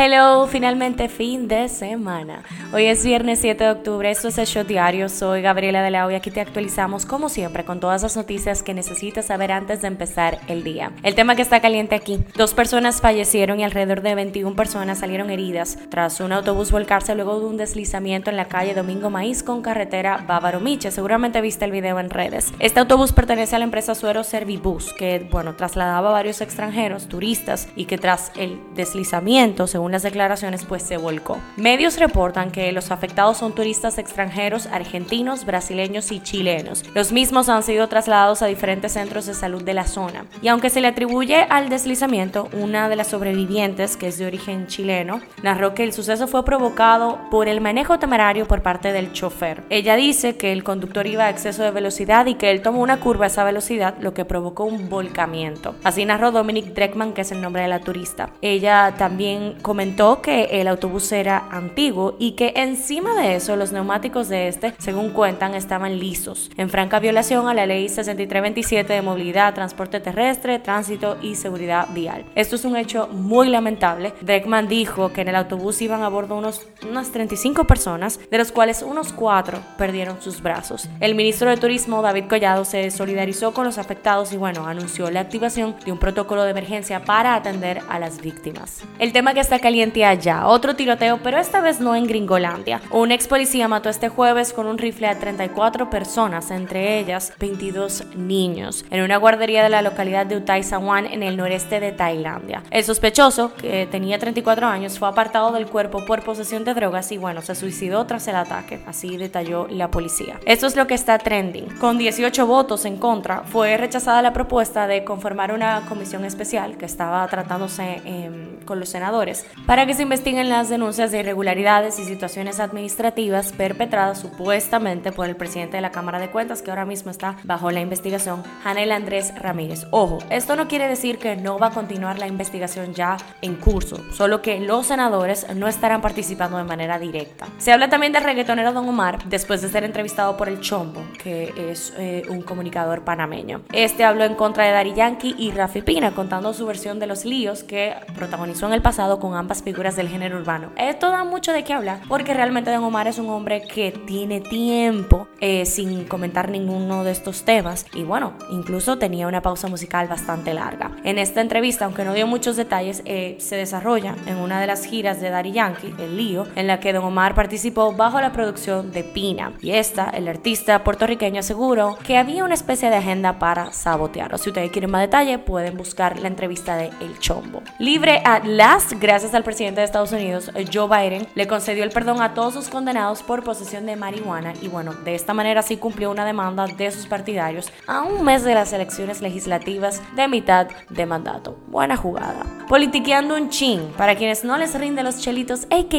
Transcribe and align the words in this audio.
Hello, 0.00 0.46
finalmente 0.46 1.08
fin 1.08 1.48
de 1.48 1.68
semana. 1.68 2.44
Hoy 2.72 2.84
es 2.84 3.04
viernes 3.04 3.40
7 3.40 3.64
de 3.64 3.70
octubre, 3.70 4.08
esto 4.08 4.28
es 4.28 4.38
el 4.38 4.64
Diario, 4.64 5.08
soy 5.08 5.42
Gabriela 5.42 5.82
de 5.82 5.90
la 5.90 6.08
y 6.12 6.14
aquí 6.14 6.30
te 6.30 6.40
actualizamos 6.40 7.04
como 7.04 7.28
siempre 7.28 7.64
con 7.64 7.80
todas 7.80 8.04
las 8.04 8.16
noticias 8.16 8.62
que 8.62 8.74
necesitas 8.74 9.26
saber 9.26 9.50
antes 9.50 9.82
de 9.82 9.88
empezar 9.88 10.38
el 10.46 10.62
día. 10.62 10.92
El 11.02 11.16
tema 11.16 11.34
que 11.34 11.42
está 11.42 11.58
caliente 11.60 11.96
aquí, 11.96 12.20
dos 12.36 12.54
personas 12.54 13.00
fallecieron 13.00 13.58
y 13.58 13.64
alrededor 13.64 14.02
de 14.02 14.14
21 14.14 14.54
personas 14.54 14.98
salieron 14.98 15.30
heridas 15.30 15.76
tras 15.88 16.20
un 16.20 16.30
autobús 16.30 16.70
volcarse 16.70 17.16
luego 17.16 17.40
de 17.40 17.46
un 17.46 17.56
deslizamiento 17.56 18.30
en 18.30 18.36
la 18.36 18.44
calle 18.44 18.74
Domingo 18.74 19.10
Maíz 19.10 19.42
con 19.42 19.62
carretera 19.62 20.24
Bávaro 20.28 20.60
Miche. 20.60 20.92
Seguramente 20.92 21.40
viste 21.40 21.64
el 21.64 21.72
video 21.72 21.98
en 21.98 22.10
redes. 22.10 22.52
Este 22.60 22.78
autobús 22.78 23.12
pertenece 23.12 23.56
a 23.56 23.58
la 23.58 23.64
empresa 23.64 23.96
Suero 23.96 24.22
Servibus, 24.22 24.92
que 24.92 25.26
bueno, 25.32 25.56
trasladaba 25.56 26.10
a 26.10 26.12
varios 26.12 26.40
extranjeros, 26.40 27.08
turistas 27.08 27.68
y 27.74 27.86
que 27.86 27.98
tras 27.98 28.30
el 28.36 28.60
deslizamiento, 28.76 29.66
según 29.66 29.87
las 29.92 30.02
declaraciones, 30.02 30.64
pues 30.64 30.82
se 30.82 30.96
volcó. 30.96 31.38
Medios 31.56 31.98
reportan 31.98 32.50
que 32.50 32.72
los 32.72 32.90
afectados 32.90 33.38
son 33.38 33.54
turistas 33.54 33.98
extranjeros, 33.98 34.66
argentinos, 34.66 35.44
brasileños 35.44 36.12
y 36.12 36.20
chilenos. 36.20 36.84
Los 36.94 37.12
mismos 37.12 37.48
han 37.48 37.62
sido 37.62 37.88
trasladados 37.88 38.42
a 38.42 38.46
diferentes 38.46 38.92
centros 38.92 39.26
de 39.26 39.34
salud 39.34 39.62
de 39.62 39.74
la 39.74 39.86
zona. 39.86 40.26
Y 40.42 40.48
aunque 40.48 40.70
se 40.70 40.80
le 40.80 40.88
atribuye 40.88 41.42
al 41.42 41.68
deslizamiento, 41.68 42.48
una 42.52 42.88
de 42.88 42.96
las 42.96 43.08
sobrevivientes, 43.08 43.96
que 43.96 44.08
es 44.08 44.18
de 44.18 44.26
origen 44.26 44.66
chileno, 44.66 45.20
narró 45.42 45.74
que 45.74 45.84
el 45.84 45.92
suceso 45.92 46.26
fue 46.26 46.44
provocado 46.44 47.18
por 47.30 47.48
el 47.48 47.60
manejo 47.60 47.98
temerario 47.98 48.46
por 48.46 48.62
parte 48.62 48.92
del 48.92 49.12
chofer. 49.12 49.62
Ella 49.70 49.96
dice 49.96 50.36
que 50.36 50.52
el 50.52 50.64
conductor 50.64 51.06
iba 51.06 51.24
a 51.24 51.30
exceso 51.30 51.62
de 51.62 51.70
velocidad 51.70 52.26
y 52.26 52.34
que 52.34 52.50
él 52.50 52.62
tomó 52.62 52.80
una 52.80 53.00
curva 53.00 53.24
a 53.24 53.28
esa 53.28 53.44
velocidad, 53.44 53.94
lo 54.00 54.14
que 54.14 54.24
provocó 54.24 54.64
un 54.64 54.88
volcamiento. 54.88 55.74
Así 55.84 56.04
narró 56.04 56.30
Dominic 56.30 56.74
Dreckman, 56.74 57.12
que 57.12 57.22
es 57.22 57.32
el 57.32 57.40
nombre 57.40 57.62
de 57.62 57.68
la 57.68 57.80
turista. 57.80 58.30
Ella 58.42 58.94
también 58.96 59.56
comentó 59.62 59.77
que 60.22 60.60
el 60.60 60.66
autobús 60.66 61.12
era 61.12 61.46
antiguo 61.52 62.16
y 62.18 62.32
que 62.32 62.52
encima 62.56 63.14
de 63.14 63.36
eso 63.36 63.54
los 63.54 63.70
neumáticos 63.70 64.28
de 64.28 64.48
este, 64.48 64.74
según 64.78 65.10
cuentan, 65.10 65.54
estaban 65.54 66.00
lisos, 66.00 66.50
en 66.56 66.68
franca 66.68 66.98
violación 66.98 67.46
a 67.46 67.54
la 67.54 67.64
ley 67.64 67.88
6327 67.88 68.92
de 68.92 69.02
movilidad, 69.02 69.54
transporte 69.54 70.00
terrestre, 70.00 70.58
tránsito 70.58 71.16
y 71.22 71.36
seguridad 71.36 71.86
vial. 71.92 72.24
Esto 72.34 72.56
es 72.56 72.64
un 72.64 72.76
hecho 72.76 73.06
muy 73.12 73.48
lamentable. 73.48 74.12
Dreckman 74.20 74.66
dijo 74.66 75.12
que 75.12 75.20
en 75.20 75.28
el 75.28 75.36
autobús 75.36 75.80
iban 75.80 76.02
a 76.02 76.08
bordo 76.08 76.36
unos, 76.36 76.66
unas 76.88 77.12
35 77.12 77.64
personas, 77.64 78.18
de 78.30 78.38
los 78.38 78.50
cuales 78.50 78.82
unos 78.82 79.12
4 79.12 79.60
perdieron 79.76 80.20
sus 80.20 80.42
brazos. 80.42 80.88
El 80.98 81.14
ministro 81.14 81.50
de 81.50 81.56
Turismo, 81.56 82.02
David 82.02 82.24
Collado, 82.28 82.64
se 82.64 82.90
solidarizó 82.90 83.54
con 83.54 83.64
los 83.64 83.78
afectados 83.78 84.32
y 84.32 84.36
bueno, 84.36 84.66
anunció 84.66 85.08
la 85.12 85.20
activación 85.20 85.76
de 85.84 85.92
un 85.92 85.98
protocolo 85.98 86.42
de 86.42 86.50
emergencia 86.50 87.04
para 87.04 87.36
atender 87.36 87.80
a 87.88 88.00
las 88.00 88.20
víctimas. 88.20 88.82
El 88.98 89.12
tema 89.12 89.34
que 89.34 89.40
está 89.40 89.60
caliente 89.68 90.02
allá. 90.02 90.46
Otro 90.46 90.76
tiroteo, 90.76 91.18
pero 91.22 91.36
esta 91.36 91.60
vez 91.60 91.78
no 91.78 91.94
en 91.94 92.06
Gringolandia. 92.06 92.80
Un 92.90 93.12
ex 93.12 93.28
policía 93.28 93.68
mató 93.68 93.90
este 93.90 94.08
jueves 94.08 94.54
con 94.54 94.66
un 94.66 94.78
rifle 94.78 95.08
a 95.08 95.18
34 95.18 95.90
personas, 95.90 96.50
entre 96.50 96.98
ellas 96.98 97.34
22 97.38 98.06
niños, 98.16 98.86
en 98.90 99.02
una 99.02 99.18
guardería 99.18 99.62
de 99.62 99.68
la 99.68 99.82
localidad 99.82 100.24
de 100.24 100.38
Utai 100.38 100.62
Sawan 100.62 101.04
en 101.04 101.22
el 101.22 101.36
noreste 101.36 101.80
de 101.80 101.92
Tailandia. 101.92 102.62
El 102.70 102.82
sospechoso, 102.82 103.52
que 103.56 103.86
tenía 103.90 104.18
34 104.18 104.66
años, 104.66 104.98
fue 104.98 105.06
apartado 105.06 105.52
del 105.52 105.66
cuerpo 105.66 106.02
por 106.06 106.22
posesión 106.22 106.64
de 106.64 106.72
drogas 106.72 107.12
y 107.12 107.18
bueno, 107.18 107.42
se 107.42 107.54
suicidó 107.54 108.06
tras 108.06 108.26
el 108.26 108.36
ataque, 108.36 108.80
así 108.86 109.18
detalló 109.18 109.66
la 109.68 109.90
policía. 109.90 110.40
Esto 110.46 110.66
es 110.66 110.76
lo 110.76 110.86
que 110.86 110.94
está 110.94 111.18
trending. 111.18 111.76
Con 111.78 111.98
18 111.98 112.46
votos 112.46 112.86
en 112.86 112.96
contra, 112.96 113.42
fue 113.42 113.76
rechazada 113.76 114.22
la 114.22 114.32
propuesta 114.32 114.86
de 114.86 115.04
conformar 115.04 115.52
una 115.52 115.82
comisión 115.86 116.24
especial 116.24 116.78
que 116.78 116.86
estaba 116.86 117.28
tratándose 117.28 118.00
eh, 118.06 118.47
con 118.68 118.80
los 118.80 118.90
senadores 118.90 119.46
para 119.66 119.86
que 119.86 119.94
se 119.94 120.02
investiguen 120.02 120.50
las 120.50 120.68
denuncias 120.68 121.10
de 121.10 121.20
irregularidades 121.20 121.98
y 121.98 122.04
situaciones 122.04 122.60
administrativas 122.60 123.52
perpetradas 123.52 124.20
supuestamente 124.20 125.10
por 125.10 125.26
el 125.26 125.36
presidente 125.36 125.78
de 125.78 125.80
la 125.80 125.90
Cámara 125.90 126.18
de 126.18 126.30
Cuentas, 126.30 126.60
que 126.60 126.70
ahora 126.70 126.84
mismo 126.84 127.10
está 127.10 127.36
bajo 127.44 127.70
la 127.70 127.80
investigación, 127.80 128.42
Janel 128.62 128.92
Andrés 128.92 129.32
Ramírez. 129.40 129.86
Ojo, 129.90 130.18
esto 130.28 130.54
no 130.54 130.68
quiere 130.68 130.86
decir 130.86 131.16
que 131.18 131.34
no 131.34 131.58
va 131.58 131.68
a 131.68 131.70
continuar 131.70 132.18
la 132.18 132.26
investigación 132.26 132.92
ya 132.92 133.16
en 133.40 133.56
curso, 133.56 133.96
solo 134.12 134.42
que 134.42 134.60
los 134.60 134.86
senadores 134.86 135.46
no 135.54 135.66
estarán 135.66 136.02
participando 136.02 136.58
de 136.58 136.64
manera 136.64 136.98
directa. 136.98 137.46
Se 137.56 137.72
habla 137.72 137.88
también 137.88 138.12
del 138.12 138.24
reggaetonero 138.24 138.72
Don 138.72 138.86
Omar 138.86 139.24
después 139.30 139.62
de 139.62 139.70
ser 139.70 139.84
entrevistado 139.84 140.36
por 140.36 140.50
el 140.50 140.60
Chombo, 140.60 141.02
que 141.22 141.54
es 141.70 141.94
eh, 141.96 142.22
un 142.28 142.42
comunicador 142.42 143.02
panameño. 143.02 143.62
Este 143.72 144.04
habló 144.04 144.24
en 144.24 144.34
contra 144.34 144.64
de 144.64 144.72
Dari 144.72 144.92
Yankee 144.92 145.34
y 145.38 145.52
Rafi 145.52 145.80
Pina, 145.80 146.10
contando 146.10 146.52
su 146.52 146.66
versión 146.66 146.98
de 146.98 147.06
los 147.06 147.24
líos 147.24 147.62
que 147.64 147.94
protagonizó 148.14 148.57
en 148.66 148.72
el 148.72 148.82
pasado 148.82 149.20
con 149.20 149.34
ambas 149.34 149.62
figuras 149.62 149.96
del 149.96 150.08
género 150.08 150.38
urbano. 150.38 150.72
Esto 150.76 151.10
da 151.10 151.24
mucho 151.24 151.52
de 151.52 151.64
qué 151.64 151.72
hablar 151.72 152.00
porque 152.08 152.34
realmente 152.34 152.70
Don 152.70 152.84
Omar 152.84 153.06
es 153.06 153.18
un 153.18 153.30
hombre 153.30 153.62
que 153.62 153.92
tiene 153.92 154.40
tiempo 154.40 155.27
eh, 155.40 155.66
sin 155.66 156.04
comentar 156.04 156.50
ninguno 156.50 157.04
de 157.04 157.12
estos 157.12 157.44
temas 157.44 157.86
y 157.94 158.02
bueno, 158.02 158.34
incluso 158.50 158.98
tenía 158.98 159.28
una 159.28 159.42
pausa 159.42 159.68
musical 159.68 160.08
bastante 160.08 160.54
larga. 160.54 160.90
En 161.04 161.18
esta 161.18 161.40
entrevista, 161.40 161.84
aunque 161.84 162.04
no 162.04 162.14
dio 162.14 162.26
muchos 162.26 162.56
detalles, 162.56 163.02
eh, 163.04 163.36
se 163.38 163.56
desarrolla 163.56 164.16
en 164.26 164.36
una 164.36 164.60
de 164.60 164.66
las 164.66 164.84
giras 164.84 165.20
de 165.20 165.30
Daddy 165.30 165.52
Yankee, 165.52 165.94
El 165.98 166.16
Lío, 166.16 166.46
en 166.56 166.66
la 166.66 166.80
que 166.80 166.92
Don 166.92 167.04
Omar 167.04 167.34
participó 167.34 167.92
bajo 167.92 168.20
la 168.20 168.32
producción 168.32 168.90
de 168.92 169.04
Pina. 169.04 169.52
Y 169.60 169.70
esta, 169.70 170.10
el 170.10 170.28
artista 170.28 170.82
puertorriqueño 170.84 171.40
aseguró 171.40 171.98
que 172.02 172.16
había 172.16 172.44
una 172.44 172.54
especie 172.54 172.90
de 172.90 172.96
agenda 172.96 173.38
para 173.38 173.72
sabotearlo. 173.72 174.38
Si 174.38 174.50
ustedes 174.50 174.70
quieren 174.70 174.90
más 174.90 175.02
detalle, 175.02 175.38
pueden 175.38 175.76
buscar 175.76 176.18
la 176.18 176.28
entrevista 176.28 176.76
de 176.76 176.90
El 177.00 177.18
Chombo. 177.18 177.62
Libre 177.78 178.22
at 178.24 178.44
last, 178.44 178.92
gracias 178.98 179.34
al 179.34 179.44
presidente 179.44 179.80
de 179.80 179.86
Estados 179.86 180.12
Unidos, 180.12 180.50
Joe 180.72 180.88
Biden, 180.88 181.26
le 181.34 181.46
concedió 181.46 181.84
el 181.84 181.90
perdón 181.90 182.20
a 182.22 182.34
todos 182.34 182.54
sus 182.54 182.68
condenados 182.68 183.22
por 183.22 183.44
posesión 183.44 183.86
de 183.86 183.96
marihuana 183.96 184.54
y 184.60 184.68
bueno, 184.68 184.94
de 184.94 185.14
esta 185.14 185.27
manera 185.34 185.62
sí 185.62 185.76
cumplió 185.76 186.10
una 186.10 186.24
demanda 186.24 186.66
de 186.66 186.90
sus 186.90 187.06
partidarios 187.06 187.70
a 187.86 188.02
un 188.02 188.24
mes 188.24 188.44
de 188.44 188.54
las 188.54 188.72
elecciones 188.72 189.20
legislativas 189.20 190.02
de 190.14 190.28
mitad 190.28 190.68
de 190.90 191.06
mandato. 191.06 191.58
Buena 191.68 191.96
jugada. 191.96 192.44
Politiqueando 192.68 193.34
un 193.34 193.48
chin, 193.48 193.92
para 193.96 194.14
quienes 194.16 194.44
no 194.44 194.58
les 194.58 194.78
rinde 194.78 195.02
los 195.02 195.20
chelitos, 195.20 195.66
aka 195.70 195.98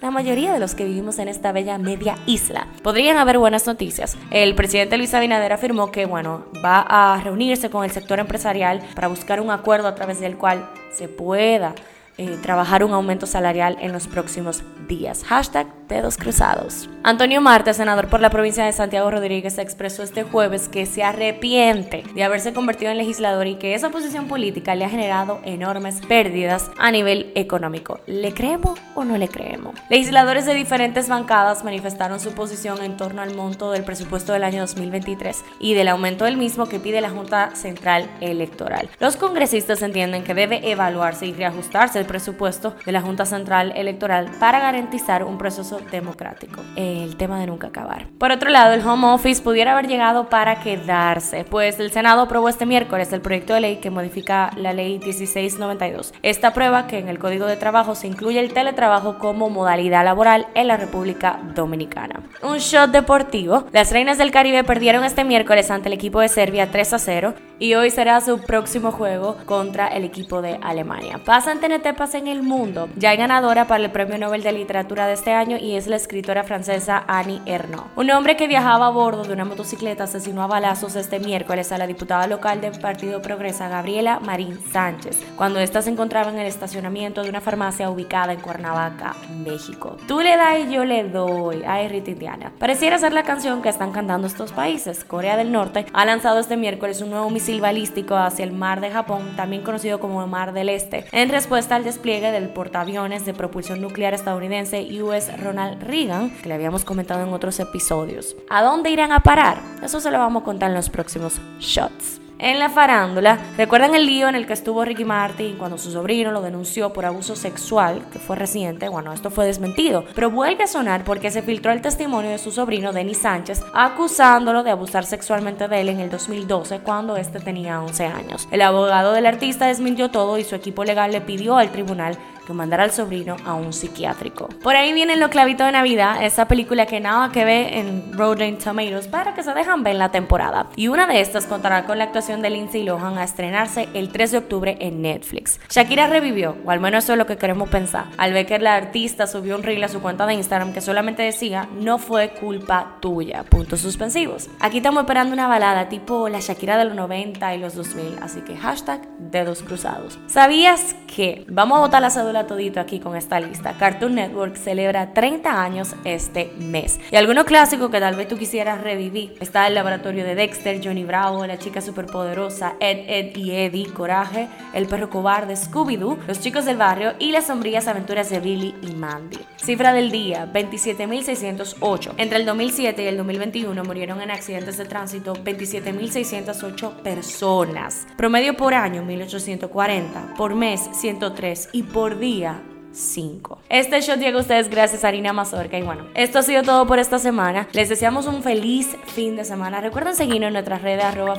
la 0.00 0.10
mayoría 0.10 0.52
de 0.52 0.60
los 0.60 0.74
que 0.74 0.84
vivimos 0.84 1.18
en 1.18 1.28
esta 1.28 1.52
bella 1.52 1.78
media 1.78 2.16
isla, 2.26 2.68
podrían 2.82 3.16
haber 3.16 3.38
buenas 3.38 3.66
noticias. 3.66 4.16
El 4.30 4.54
presidente 4.54 4.96
Luis 4.96 5.14
Abinader 5.14 5.52
afirmó 5.52 5.90
que, 5.90 6.06
bueno, 6.06 6.44
va 6.64 6.80
a 6.80 7.20
reunirse 7.20 7.70
con 7.70 7.84
el 7.84 7.90
sector 7.90 8.18
empresarial 8.18 8.82
para 8.94 9.08
buscar 9.08 9.40
un 9.40 9.50
acuerdo 9.50 9.88
a 9.88 9.94
través 9.94 10.20
del 10.20 10.36
cual 10.36 10.68
se 10.92 11.08
pueda 11.08 11.74
eh, 12.16 12.38
trabajar 12.42 12.84
un 12.84 12.92
aumento 12.92 13.26
salarial 13.26 13.76
en 13.80 13.92
los 13.92 14.06
próximos 14.06 14.62
días. 14.88 15.24
Hashtag 15.24 15.66
dedos 15.88 16.16
cruzados. 16.16 16.88
Antonio 17.02 17.40
Marte, 17.40 17.74
senador 17.74 18.08
por 18.08 18.20
la 18.20 18.30
provincia 18.30 18.64
de 18.64 18.72
Santiago 18.72 19.10
Rodríguez, 19.10 19.58
expresó 19.58 20.02
este 20.02 20.22
jueves 20.22 20.68
que 20.68 20.86
se 20.86 21.02
arrepiente 21.02 22.04
de 22.14 22.24
haberse 22.24 22.52
convertido 22.52 22.90
en 22.90 22.98
legislador 22.98 23.46
y 23.46 23.56
que 23.56 23.74
esa 23.74 23.90
posición 23.90 24.26
política 24.26 24.74
le 24.74 24.84
ha 24.84 24.88
generado 24.88 25.40
enormes 25.44 26.00
pérdidas 26.06 26.70
a 26.78 26.90
nivel 26.90 27.32
económico. 27.34 28.00
¿Le 28.06 28.32
creemos 28.32 28.78
o 28.94 29.04
no 29.04 29.18
le 29.18 29.28
creemos? 29.28 29.74
Legisladores 29.90 30.46
de 30.46 30.54
diferentes 30.54 31.08
bancadas 31.08 31.64
manifestaron 31.64 32.20
su 32.20 32.32
posición 32.32 32.82
en 32.82 32.96
torno 32.96 33.20
al 33.20 33.34
monto 33.34 33.70
del 33.70 33.84
presupuesto 33.84 34.32
del 34.32 34.44
año 34.44 34.60
2023 34.60 35.44
y 35.60 35.74
del 35.74 35.88
aumento 35.88 36.24
del 36.24 36.36
mismo 36.36 36.66
que 36.66 36.80
pide 36.80 37.00
la 37.00 37.10
Junta 37.10 37.54
Central 37.54 38.08
Electoral. 38.20 38.88
Los 39.00 39.16
congresistas 39.16 39.82
entienden 39.82 40.24
que 40.24 40.34
debe 40.34 40.70
evaluarse 40.70 41.26
y 41.26 41.32
reajustarse 41.32 42.03
el 42.04 42.06
presupuesto 42.06 42.76
de 42.84 42.92
la 42.92 43.00
Junta 43.00 43.24
Central 43.24 43.72
Electoral 43.74 44.30
para 44.38 44.60
garantizar 44.60 45.24
un 45.24 45.38
proceso 45.38 45.80
democrático. 45.90 46.60
El 46.76 47.16
tema 47.16 47.40
de 47.40 47.46
nunca 47.46 47.68
acabar. 47.68 48.06
Por 48.18 48.30
otro 48.30 48.50
lado, 48.50 48.74
el 48.74 48.86
Home 48.86 49.08
Office 49.08 49.42
pudiera 49.42 49.72
haber 49.72 49.88
llegado 49.88 50.28
para 50.28 50.60
quedarse, 50.60 51.44
pues 51.44 51.80
el 51.80 51.90
Senado 51.90 52.22
aprobó 52.22 52.48
este 52.48 52.66
miércoles 52.66 53.12
el 53.12 53.20
proyecto 53.20 53.54
de 53.54 53.60
ley 53.60 53.76
que 53.76 53.90
modifica 53.90 54.50
la 54.56 54.72
ley 54.72 54.98
1692. 54.98 56.12
Esta 56.22 56.52
prueba 56.52 56.86
que 56.86 56.98
en 56.98 57.08
el 57.08 57.18
Código 57.18 57.46
de 57.46 57.56
Trabajo 57.56 57.94
se 57.94 58.06
incluye 58.06 58.40
el 58.40 58.52
teletrabajo 58.52 59.18
como 59.18 59.48
modalidad 59.48 60.04
laboral 60.04 60.46
en 60.54 60.68
la 60.68 60.76
República 60.76 61.40
Dominicana. 61.54 62.20
Un 62.42 62.58
shot 62.58 62.90
deportivo. 62.90 63.66
Las 63.72 63.92
Reinas 63.92 64.18
del 64.18 64.30
Caribe 64.30 64.64
perdieron 64.64 65.04
este 65.04 65.24
miércoles 65.24 65.70
ante 65.70 65.88
el 65.88 65.94
equipo 65.94 66.20
de 66.20 66.28
Serbia 66.28 66.70
3 66.70 66.92
a 66.92 66.98
0 66.98 67.34
y 67.58 67.74
hoy 67.74 67.90
será 67.90 68.20
su 68.20 68.38
próximo 68.40 68.90
juego 68.90 69.36
contra 69.46 69.88
el 69.88 70.04
equipo 70.04 70.42
de 70.42 70.58
Alemania. 70.62 71.20
Pasan 71.24 71.60
TNT 71.60 71.94
Pasa 71.96 72.18
en 72.18 72.26
el 72.26 72.42
mundo. 72.42 72.88
Ya 72.96 73.10
hay 73.10 73.16
ganadora 73.16 73.66
para 73.66 73.84
el 73.84 73.90
Premio 73.90 74.18
Nobel 74.18 74.42
de 74.42 74.52
Literatura 74.52 75.06
de 75.06 75.14
este 75.14 75.32
año 75.32 75.56
y 75.56 75.76
es 75.76 75.86
la 75.86 75.96
escritora 75.96 76.42
francesa 76.42 77.04
Annie 77.06 77.40
Ernaux. 77.46 77.86
Un 77.96 78.10
hombre 78.10 78.36
que 78.36 78.48
viajaba 78.48 78.88
a 78.88 78.90
bordo 78.90 79.24
de 79.24 79.32
una 79.32 79.44
motocicleta 79.44 80.04
asesinó 80.04 80.42
a 80.42 80.46
balazos 80.46 80.96
este 80.96 81.20
miércoles 81.20 81.70
a 81.72 81.78
la 81.78 81.86
diputada 81.86 82.26
local 82.26 82.60
del 82.60 82.78
Partido 82.78 83.22
Progresa, 83.22 83.68
Gabriela 83.68 84.18
Marín 84.20 84.58
Sánchez, 84.72 85.22
cuando 85.36 85.60
ésta 85.60 85.82
se 85.82 85.90
encontraba 85.90 86.30
en 86.30 86.38
el 86.38 86.46
estacionamiento 86.46 87.22
de 87.22 87.30
una 87.30 87.40
farmacia 87.40 87.90
ubicada 87.90 88.32
en 88.32 88.40
Cuernavaca, 88.40 89.14
México. 89.44 89.96
Tú 90.08 90.20
le 90.20 90.36
das 90.36 90.58
y 90.60 90.72
yo 90.72 90.84
le 90.84 91.04
doy. 91.04 91.62
Ay, 91.66 91.88
Rita 91.88 92.10
Indiana. 92.10 92.52
Pareciera 92.58 92.98
ser 92.98 93.12
la 93.12 93.22
canción 93.22 93.62
que 93.62 93.68
están 93.68 93.92
cantando 93.92 94.26
estos 94.26 94.52
países. 94.52 95.04
Corea 95.04 95.36
del 95.36 95.52
Norte 95.52 95.86
ha 95.92 96.04
lanzado 96.04 96.40
este 96.40 96.56
miércoles 96.56 97.00
un 97.00 97.10
nuevo 97.10 97.30
misil 97.30 97.43
balístico 97.60 98.16
hacia 98.16 98.44
el 98.44 98.52
mar 98.52 98.80
de 98.80 98.90
Japón, 98.90 99.34
también 99.36 99.62
conocido 99.62 100.00
como 100.00 100.26
Mar 100.26 100.52
del 100.52 100.68
Este, 100.68 101.04
en 101.12 101.28
respuesta 101.28 101.76
al 101.76 101.84
despliegue 101.84 102.30
del 102.30 102.48
portaaviones 102.48 103.26
de 103.26 103.34
propulsión 103.34 103.80
nuclear 103.80 104.14
estadounidense 104.14 104.88
US 105.02 105.30
Ronald 105.40 105.82
Reagan, 105.82 106.30
que 106.30 106.48
le 106.48 106.54
habíamos 106.54 106.84
comentado 106.84 107.22
en 107.22 107.32
otros 107.32 107.60
episodios. 107.60 108.36
¿A 108.48 108.62
dónde 108.62 108.90
irán 108.90 109.12
a 109.12 109.20
parar? 109.20 109.58
Eso 109.82 110.00
se 110.00 110.10
lo 110.10 110.18
vamos 110.18 110.42
a 110.42 110.44
contar 110.44 110.70
en 110.70 110.76
los 110.76 110.90
próximos 110.90 111.40
shots. 111.60 112.23
En 112.40 112.58
la 112.58 112.68
farándula, 112.68 113.38
¿recuerdan 113.56 113.94
el 113.94 114.06
lío 114.06 114.28
en 114.28 114.34
el 114.34 114.44
que 114.44 114.54
estuvo 114.54 114.84
Ricky 114.84 115.04
Martin 115.04 115.56
cuando 115.56 115.78
su 115.78 115.92
sobrino 115.92 116.32
lo 116.32 116.42
denunció 116.42 116.92
por 116.92 117.06
abuso 117.06 117.36
sexual, 117.36 118.04
que 118.12 118.18
fue 118.18 118.34
reciente? 118.34 118.88
Bueno, 118.88 119.12
esto 119.12 119.30
fue 119.30 119.46
desmentido, 119.46 120.04
pero 120.16 120.32
vuelve 120.32 120.64
a 120.64 120.66
sonar 120.66 121.04
porque 121.04 121.30
se 121.30 121.42
filtró 121.42 121.70
el 121.70 121.80
testimonio 121.80 122.32
de 122.32 122.38
su 122.38 122.50
sobrino 122.50 122.92
Denis 122.92 123.18
Sánchez 123.18 123.62
acusándolo 123.72 124.64
de 124.64 124.72
abusar 124.72 125.04
sexualmente 125.06 125.68
de 125.68 125.80
él 125.80 125.88
en 125.90 126.00
el 126.00 126.10
2012 126.10 126.80
cuando 126.80 127.16
este 127.16 127.38
tenía 127.38 127.80
11 127.80 128.06
años. 128.06 128.48
El 128.50 128.62
abogado 128.62 129.12
del 129.12 129.26
artista 129.26 129.68
desmintió 129.68 130.10
todo 130.10 130.36
y 130.36 130.44
su 130.44 130.56
equipo 130.56 130.84
legal 130.84 131.12
le 131.12 131.20
pidió 131.20 131.56
al 131.56 131.70
tribunal 131.70 132.18
que 132.46 132.52
mandara 132.52 132.84
al 132.84 132.90
sobrino 132.90 133.36
a 133.44 133.54
un 133.54 133.72
psiquiátrico. 133.72 134.48
Por 134.62 134.76
ahí 134.76 134.92
vienen 134.92 135.20
los 135.20 135.30
clavitos 135.30 135.66
de 135.66 135.72
Navidad, 135.72 136.22
esa 136.22 136.46
película 136.46 136.86
que 136.86 137.00
nada 137.00 137.30
que 137.32 137.44
ve 137.44 137.78
en 137.78 138.12
Rotten 138.12 138.58
Tomatoes 138.58 139.08
para 139.08 139.34
que 139.34 139.42
se 139.42 139.54
dejan 139.54 139.82
ver 139.82 139.92
en 139.92 139.98
la 139.98 140.10
temporada. 140.10 140.66
Y 140.76 140.88
una 140.88 141.06
de 141.06 141.20
estas 141.20 141.46
contará 141.46 141.84
con 141.84 141.98
la 141.98 142.04
actuación 142.04 142.42
de 142.42 142.50
Lindsay 142.50 142.82
Lohan 142.82 143.18
a 143.18 143.24
estrenarse 143.24 143.88
el 143.94 144.10
3 144.10 144.32
de 144.32 144.38
octubre 144.38 144.76
en 144.80 145.02
Netflix. 145.02 145.60
Shakira 145.70 146.06
revivió, 146.06 146.56
o 146.64 146.70
al 146.70 146.80
menos 146.80 147.04
eso 147.04 147.12
es 147.12 147.18
lo 147.18 147.26
que 147.26 147.36
queremos 147.36 147.68
pensar, 147.68 148.06
al 148.16 148.32
ver 148.32 148.46
que 148.46 148.58
la 148.58 148.74
artista 148.74 149.26
subió 149.26 149.56
un 149.56 149.62
reel 149.62 149.82
a 149.84 149.88
su 149.88 150.00
cuenta 150.00 150.26
de 150.26 150.34
Instagram 150.34 150.72
que 150.72 150.80
solamente 150.80 151.22
decía 151.22 151.68
no 151.80 151.98
fue 151.98 152.30
culpa 152.30 152.96
tuya, 153.00 153.44
puntos 153.44 153.80
suspensivos. 153.80 154.48
Aquí 154.60 154.78
estamos 154.78 155.02
esperando 155.02 155.32
una 155.32 155.46
balada 155.46 155.88
tipo 155.88 156.28
la 156.28 156.40
Shakira 156.40 156.76
de 156.76 156.86
los 156.86 156.94
90 156.94 157.54
y 157.54 157.58
los 157.58 157.74
2000, 157.74 158.18
así 158.20 158.40
que 158.40 158.56
hashtag 158.56 159.00
dedos 159.18 159.62
cruzados. 159.62 160.18
¿Sabías 160.26 160.94
que 161.14 161.44
vamos 161.48 161.78
a 161.78 161.80
botar 161.80 162.02
la 162.02 162.10
cédula 162.10 162.33
todito 162.42 162.80
aquí 162.80 162.98
con 162.98 163.16
esta 163.16 163.38
lista. 163.38 163.76
Cartoon 163.78 164.16
Network 164.16 164.56
celebra 164.56 165.14
30 165.14 165.62
años 165.62 165.94
este 166.04 166.50
mes. 166.58 166.98
Y 167.10 167.16
algunos 167.16 167.44
clásicos 167.44 167.90
que 167.90 168.00
tal 168.00 168.16
vez 168.16 168.28
tú 168.28 168.36
quisieras 168.36 168.80
revivir. 168.82 169.34
Está 169.40 169.66
el 169.68 169.74
laboratorio 169.74 170.24
de 170.24 170.34
Dexter, 170.34 170.80
Johnny 170.84 171.04
Bravo, 171.04 171.46
la 171.46 171.58
chica 171.58 171.80
superpoderosa, 171.80 172.74
Ed, 172.80 173.04
Ed 173.06 173.36
y 173.36 173.52
Eddie, 173.52 173.86
Coraje, 173.86 174.48
el 174.72 174.86
perro 174.86 175.08
cobarde, 175.08 175.54
Scooby-Doo, 175.54 176.18
los 176.26 176.40
chicos 176.40 176.64
del 176.64 176.76
barrio 176.76 177.14
y 177.18 177.30
las 177.30 177.46
sombrías 177.46 177.86
aventuras 177.88 178.28
de 178.30 178.40
Billy 178.40 178.74
y 178.82 178.92
Mandy. 178.94 179.38
Cifra 179.56 179.92
del 179.92 180.10
día, 180.10 180.50
27.608. 180.52 182.14
Entre 182.18 182.38
el 182.38 182.44
2007 182.44 183.02
y 183.02 183.06
el 183.06 183.16
2021 183.16 183.84
murieron 183.84 184.20
en 184.20 184.30
accidentes 184.30 184.76
de 184.76 184.84
tránsito 184.84 185.34
27.608 185.34 186.96
personas. 187.02 188.06
Promedio 188.16 188.56
por 188.56 188.74
año, 188.74 189.02
1.840. 189.04 190.36
Por 190.36 190.54
mes, 190.54 190.88
103. 190.92 191.70
Y 191.72 191.82
por 191.84 192.18
día, 192.18 192.23
día 192.24 192.62
5. 192.90 193.58
Este 193.68 194.00
show 194.00 194.16
llega 194.16 194.38
a 194.38 194.40
ustedes 194.40 194.70
gracias 194.70 195.04
a 195.04 195.08
Harina 195.08 195.34
Mazorca. 195.34 195.76
Y 195.76 195.82
bueno, 195.82 196.06
esto 196.14 196.38
ha 196.38 196.42
sido 196.42 196.62
todo 196.62 196.86
por 196.86 196.98
esta 196.98 197.18
semana. 197.18 197.68
Les 197.72 197.90
deseamos 197.90 198.26
un 198.26 198.42
feliz 198.42 198.96
fin 199.08 199.36
de 199.36 199.44
semana. 199.44 199.82
Recuerden 199.82 200.14
seguirnos 200.14 200.46
en 200.48 200.54
nuestras 200.54 200.80
redes 200.80 201.04
arroba 201.04 201.34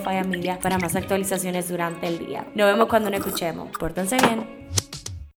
para 0.62 0.78
más 0.78 0.96
actualizaciones 0.96 1.70
durante 1.70 2.06
el 2.08 2.20
día. 2.20 2.46
Nos 2.54 2.68
vemos 2.68 2.88
cuando 2.88 3.10
nos 3.10 3.22
escuchemos. 3.22 3.70
Pórtense 3.80 4.18
bien. 4.18 4.66